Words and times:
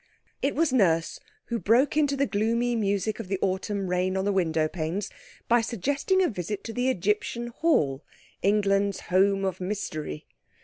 It 0.41 0.55
was 0.55 0.73
Nurse 0.73 1.19
who 1.49 1.59
broke 1.59 1.95
into 1.95 2.17
the 2.17 2.25
gloomy 2.25 2.75
music 2.75 3.19
of 3.19 3.27
the 3.27 3.37
autumn 3.39 3.85
rain 3.87 4.17
on 4.17 4.25
the 4.25 4.31
window 4.33 4.67
panes 4.67 5.11
by 5.47 5.61
suggesting 5.61 6.23
a 6.23 6.27
visit 6.27 6.63
to 6.63 6.73
the 6.73 6.89
Egyptian 6.89 7.49
Hall, 7.49 8.01
England's 8.41 8.99
Home 8.99 9.45
of 9.45 9.61
Mystery. 9.61 10.25